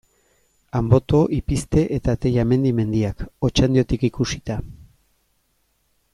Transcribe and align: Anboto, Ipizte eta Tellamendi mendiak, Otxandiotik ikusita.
Anboto, 0.77 1.19
Ipizte 1.39 1.83
eta 1.97 2.15
Tellamendi 2.23 2.73
mendiak, 2.81 3.23
Otxandiotik 3.51 4.09
ikusita. 4.09 4.59